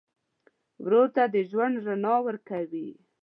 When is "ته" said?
1.15-1.23